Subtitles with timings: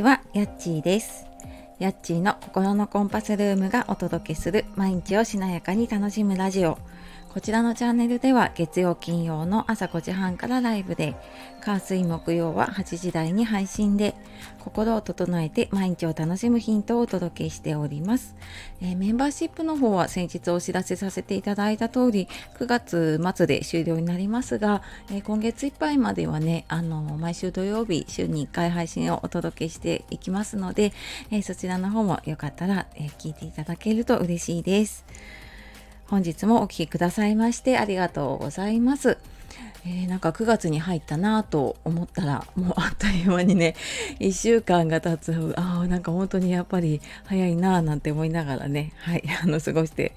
[0.00, 1.26] ちは、やっちーです。
[1.78, 6.78] やっちーの心のコンパスルームがお届けする毎日をしなやかに楽しむラジオ。
[7.32, 11.14] こちらのチャンネルでは月曜金曜の朝5時半からライブで、
[11.60, 14.16] 火水木曜は8時台に配信で、
[14.58, 18.34] 心を整えて毎日を楽しむヒントをお届けしております。
[18.80, 22.26] えー、メンバーシップの方は先日お知らせさせていただいた通り、
[22.58, 30.92] 9月末で終了になりますが、えー、今月いっぱいまではね、あの毎週土曜日、週に1回配信をお届けしていきますので、
[31.30, 35.04] えー、そちらの方もよかったら、え聞いていただけると嬉しいです。
[36.10, 39.16] 本日もお聴きくださいましてありがとうございます。
[39.86, 43.74] えー、なんか9月に入ったなと思ったらもうあっという間にね
[44.20, 50.12] 1週間が経つああなんか本当にやっぱり早いななんて思いながらねはい あの過ごして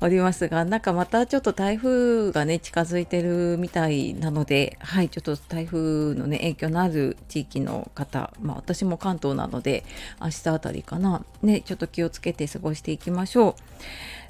[0.00, 9.84] おりますがなんかまたちょっと台風がね近づいてるみたいなのではいちょっと台風のね影響のある地域の方まあ私も関東なので
[10.20, 13.54] 明日あたりかなねちょっと気をつけて過ごしていきましょう。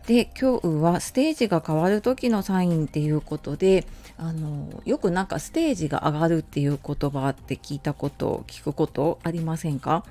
[0.07, 10.05] で今日はステージが変わる時のサインっていうことであのよくなんかステージが上がるっていう言葉って聞いたこと聞くことありませんか？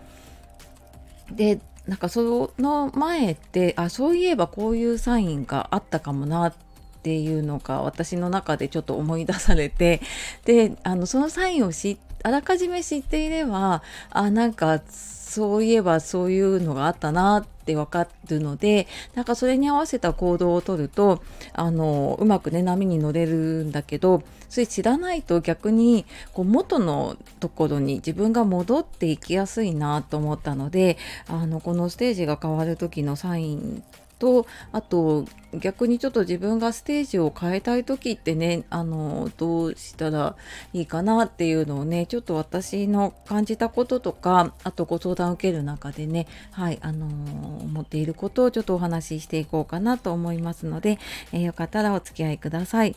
[1.31, 6.53] でなんかその前ってあそういえばこういうサインがあったかもなっ
[7.01, 10.01] ていうのが私の中でちょっと思い出されて
[10.43, 21.21] であのそのサインを知っあらかじめ知っていればあなんかそういえばそういうのがあったなって分かるのでなんかそれに合わせた行動をとると
[21.53, 33.83] あのうまくね波に乗れるんだけどそれ知らないと逆にこう元のところに自分が戻っていきやすいなと思ったのであのこのステージが変わる時のサイン
[34.19, 40.35] とあと逆にちょっと自分がステージを変えたい時ってねあのどうしたら
[40.73, 50.99] いいかなっていうのをねちょっと私の感じたこととかあとご相談を受ける中でねはいあの思っていることをちょっとお話ししていこうかなと思いますので、
[51.31, 52.95] えー、よかったらお付き合いください。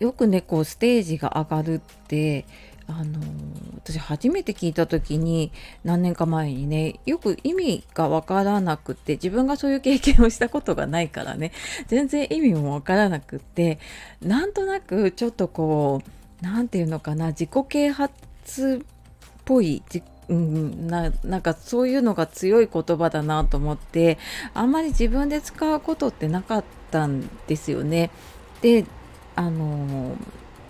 [0.00, 2.44] よくねこうステージが上がるって
[2.86, 3.20] あの
[3.76, 5.52] 私初めて聞いた時に
[5.84, 11.52] 何年か前にねよく意味がわからなくって自分がそういう経験をしたことがないからね
[11.86, 13.78] 全然意味もわからなくって
[14.22, 18.86] なんとなくちょっとこう何て言うのかな自己啓発っ
[19.44, 19.82] ぽい
[20.26, 24.16] うん、ななんかそういうのが強い言葉だなと思って
[24.54, 28.10] あんまり自分で使うことってなかったんですよね。
[28.62, 28.86] で
[29.36, 30.16] あの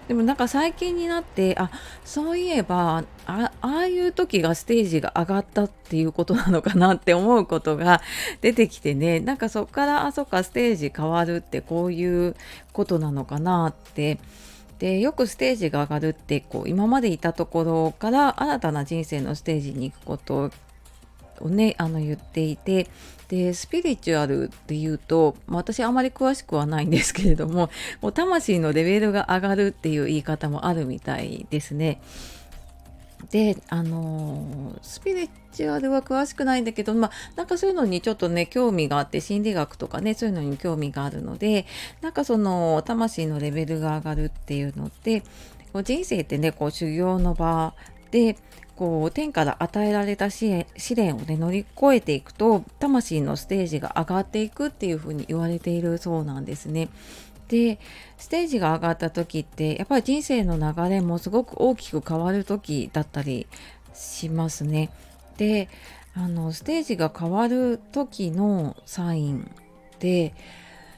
[0.09, 1.71] でもなんか最近になってあ
[2.05, 8.03] そういえばああいう時がステージが上がったっていうことなのかなって思うことが
[8.43, 9.21] 出てきてね。
[9.21, 12.37] なんかそっからあそっかステージ変わるってこういう
[12.73, 14.19] ことなのかなって。
[14.79, 20.51] でよくステージが上がるってこう今までいたところから新たな人生のステージに行くこと
[21.41, 22.89] をねあの言っていて
[23.29, 32.01] でスピリチュアルっていうと、まあ、私あまり詳しくはないんですけれどももう魂のレベルが上がるっていう言い方もあるみたいですね。
[33.31, 41.65] であのスピリチュアルは詳しくないんだけどまあなんかそういうのにちょっとね興味があって心理学とかねそういうのに興味があるので
[42.03, 45.23] なんかその魂のレベルが上がるっていうのって
[45.73, 47.75] こう人生ってねこう修行の場
[48.11, 48.37] で
[48.77, 56.89] こう天から与えられた試練をね乗り越えていくと魂のステージが上がっていくっていうふうに言われているそうなんですね。
[57.49, 57.79] で
[58.17, 63.47] ステージが上がった時ってやっぱり人生の流れもすごく大きく変わる時だったり
[63.95, 64.91] しますね。
[65.37, 65.69] で
[66.15, 69.51] あのステージが変わる時のサイン
[69.99, 70.33] で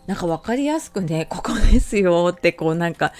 [0.07, 3.13] なんか分かりやすくね、 ここですよってこうなんか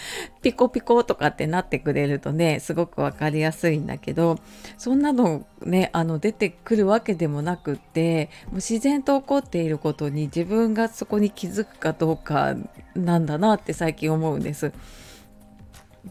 [0.43, 4.39] ピコピコとかってなってくれるとね、すごく分かりやすいんだけど、
[4.79, 12.55] そんなのね、あの出てくるわけでもなくって、もう自然と起こっていることに自分がそこに気づくかどうか
[12.95, 14.73] なんだなって最近思うんです。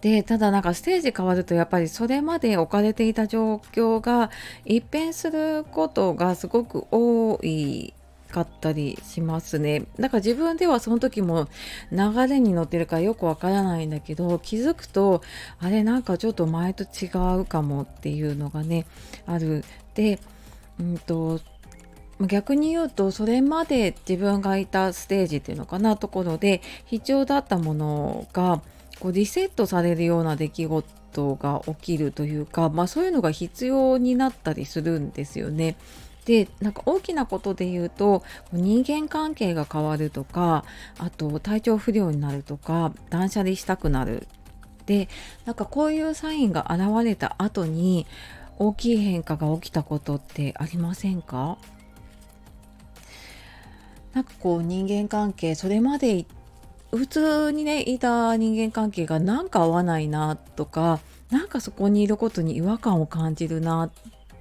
[0.01, 4.30] でただなんかステージ変わるとやっぱりそれまで置かれていた状況が
[4.66, 7.94] 一変することがすごく多い
[8.36, 9.84] かったりしますね。
[9.98, 11.48] だから自分ではその時も
[11.92, 15.22] 流れに乗ってるからよくわからないんだけど気づくと
[15.60, 17.08] あれなんかちょっと前と違
[17.40, 18.86] うかもっていうのがね
[19.26, 19.64] ある。
[19.94, 20.20] で、
[20.80, 21.40] うんと
[22.22, 28.62] 逆に言うとそれまで自分がいたステージっていうのかなところで必要だったものが
[29.00, 35.76] こうリセットされるような出来事が起きるというか、まあ、そういうのが必要になったりするんですよね。
[36.25, 40.66] でなんか大きなことで言うと人間関係が変わるとか
[40.98, 44.27] あと体調不良になるとか断捨離したくなる。
[44.88, 45.07] で
[45.45, 48.06] なんかこういうサインが現れた後に
[48.57, 51.57] 大きい変化が起きたことってありませんか？
[54.13, 56.25] なんかこう人間関係それまで
[56.92, 61.00] 普通にねいた人間関係がなんか合わないなとか
[61.30, 63.92] なんかそこにいることに違和感を感じるな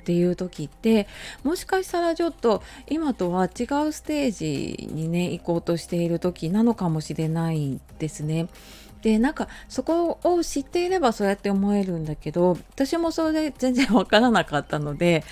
[0.04, 1.08] っていう時って
[1.44, 8.48] もしかしたらちょっと今とは違うステージにね行こうとしている時なのかもしれないですね。
[9.00, 15.24] でなんかそこを知っていればそうやって思えるんだけど私もそれで全然わからなかったので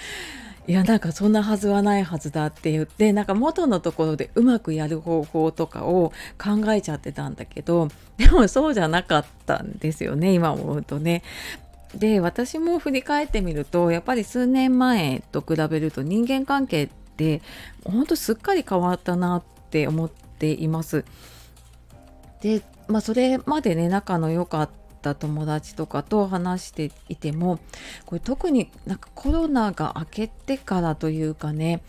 [0.67, 11.23] いやなんかそんなはずはないはずだって言ってなんか元のところでうまくやる方法とかを考えちゃってたんだけどでもそうじゃなかったんですよね今思うとね。
[11.95, 17.43] で私も振り返ってみるとやっぱり数年前と比べると人間関係って
[17.85, 21.05] ほんとすっかり変わったなって思っています。
[22.41, 27.59] でまあ、それまでね仲の良かった友達とかと話していても
[28.05, 31.83] これ特になんかコロナが明けてからというかね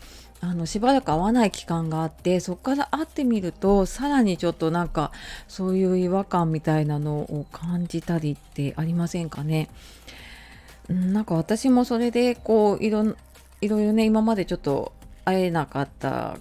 [0.46, 5.10] あのしばらく会わない期間があってそこから会ってみるとさらにちょっとなんか
[5.48, 9.70] そういう違和感みたいなのを感じたりってありませんかね？
[10.88, 13.04] なんか私もそれでこういろ
[13.62, 14.92] いろね今までちょっと
[15.24, 16.36] 会えなかった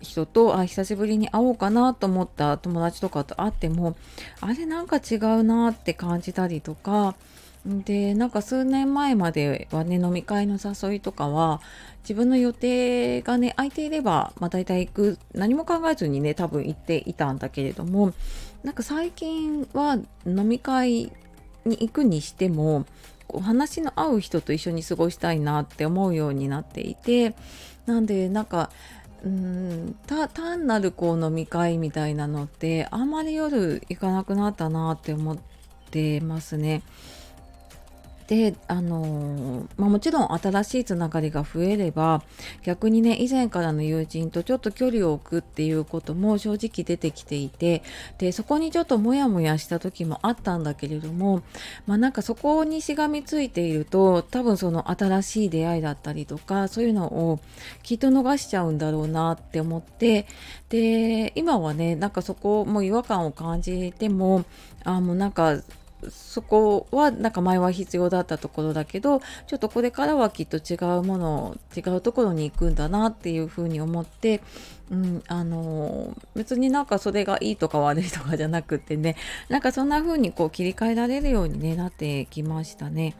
[0.00, 3.96] 人とあ久しぶりに会おうかなと思った友達とかと会っても
[4.40, 7.14] あれなんか違うなって感じたりとか
[7.66, 11.60] でなんか数年前まではね飲み会の誘いとかは
[12.02, 18.14] 自分の予定がね空いていれば、まあ、大体行く何も考えずにね多分行っていたんだけれども
[18.62, 21.12] なんか最近は飲み会
[21.64, 22.86] に行くにしても
[23.26, 27.34] こう話の合う人と一緒に過ごしたいなって思うようになっていて
[27.86, 28.70] なんでなんか
[29.24, 29.96] うん
[30.32, 35.38] 単なるこう飲み会みたいなのってあんまり夜行かなくなったなって思っ
[35.90, 36.82] てますね。
[38.26, 42.22] であのまあ、もちろん新しいつながりが増えれば
[42.64, 47.84] 逆にね以前からの友人とちょっと距離を置くっていうことも正直出てきていて
[48.18, 51.42] でそこにちょっとモヤモヤした時もあったんだけれども
[51.86, 57.40] まあなんかそこにしがみついていると多分その新しい出会いだったりとかそういうのを
[57.84, 60.26] きっと逃しちゃうんだろうなって思って
[60.68, 64.44] で今はねなんかそこも違和感を感じても
[64.82, 65.60] あもうなんか
[66.10, 74.42] そこはなんか前は必要だったところだけどちょっとこれからはきっと違うもの違うところに行くんだなっていうふうに思って、
[74.90, 79.16] うん、あの別になんかそれがいいとか悪いとかじゃなくってね
[79.48, 83.16] なんかそんな風にこう切り替えられるように、ね、なってきましたね。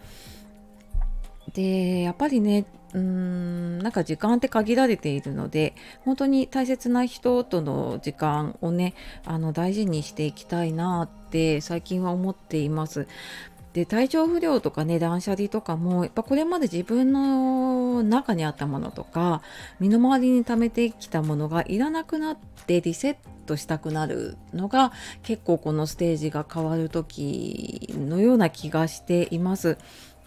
[1.54, 8.94] でやっぱりねうーんなんか時間って限られているので本当に大切な人との時間をね
[9.26, 13.06] あの大事にしていきたいなって最近は思っています。
[13.74, 19.42] で体調不良とかね断捨離とかもやっぱこれまで自分の中にあったものとか
[19.80, 24.92] 身の回りに溜めてきたものがいらなくなってリセットしたくなるのが
[25.22, 29.76] 結構このステージが変わる時のような気がしています。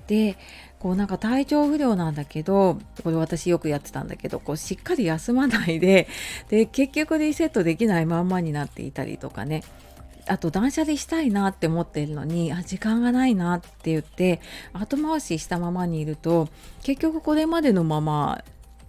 [0.06, 0.38] で
[0.80, 6.08] こうなんか体調不良なんだけどこれ私よくやってたんだけどこうしっかり休まないで
[6.50, 9.64] で結局リセットできないまんまになっていたりとかね。
[10.28, 14.42] あと断捨離したいなって思ってるのにあ時間がないなって言って
[14.74, 16.50] 後回ししたままにいると
[16.84, 18.44] 結局これまでのまま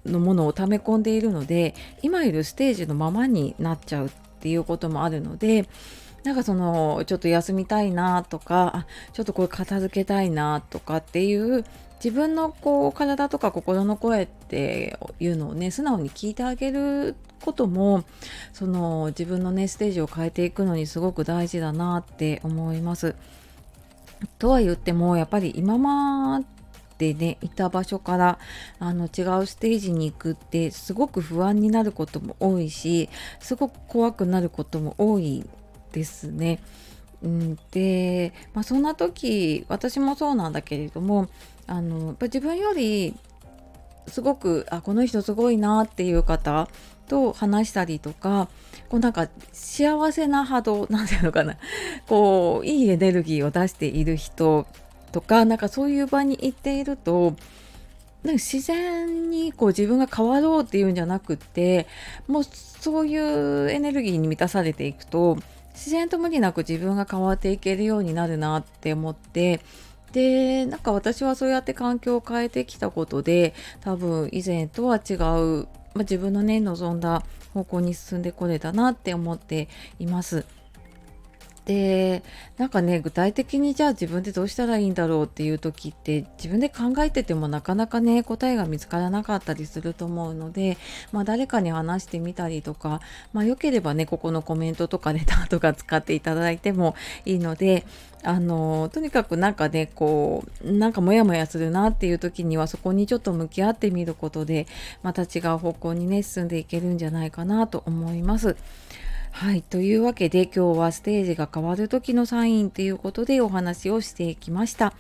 [0.05, 4.11] のものを溜め込んでいるので今いるステージのままになっちゃうっ
[4.41, 5.67] ていうこともあるので
[6.25, 11.65] なんかそのちょっと休みたいなとかちょっとこれ片付けたいなとかっていう
[12.03, 17.15] 自分のこう体とか心の声っていうのをね素直に聞いてあげる
[17.45, 18.05] ことも
[18.53, 23.15] その自分のねステージを変えていくのにすごく大事だなって思います。
[24.39, 26.43] とは言ってもやっぱり今ま
[26.99, 28.39] でねいた場所から
[28.79, 33.09] あの違うステージに行くってすごく不安になることも多いし
[33.41, 35.45] すごく怖くなることも多い
[35.93, 36.61] ですね。
[37.23, 41.29] うん、で、まあ、そんな時私もそうなんだけれども
[41.67, 43.15] あのやっぱ自分より
[44.07, 46.69] すごくあこの人すごいなっていう方
[47.09, 48.49] と話したりとか
[48.89, 51.57] こうなんか幸せな波動なんていうのかな。
[52.09, 54.67] こういいエネルギーを出している人
[55.13, 57.35] とかなんかそういう場に行っていると
[58.23, 61.87] なんか自然にこう自分が変わろうっていうんじゃなくって
[62.27, 65.39] もうそういうエネルギーに満たされていくと
[65.81, 69.61] 自然と無理なく自分が変わっていけるようになるなって思って
[70.13, 79.69] でなんか私はそうやって環境を変えてきたことで多分以前とは違う、まあ、自分のね望んだ方向に進んでこれたなって思って
[79.99, 80.45] います。
[81.71, 82.25] で
[82.59, 90.79] なんかね具体的にじゃあ自分でどうしたらいいんだろうっていう時って自分で考えててもなかなかね答えが見つからなかったりすると思うので、
[91.13, 93.01] まあ、誰かに話してみたりとか、
[93.33, 97.87] まあ、よければねここのコメントとかレタ とか使っていただいてもいいので
[98.25, 104.67] あのとにかくなんかねこうなんかモヤモヤするなっていう時にはそこにちょっと向き合ってみることで
[105.05, 108.57] また違う方向にね進んでいけるんじゃないかなと思います。
[109.33, 109.63] はい。
[109.63, 114.93] というわけで今日はステージが変わる時のサインということでお話をしてきました。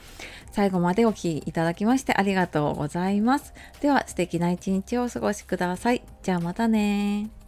[0.51, 3.53] 最後までお聴きいただきましてありがとうございます。
[3.81, 6.03] では素敵な一日をお過ごしください。
[6.23, 7.39] じゃあまたね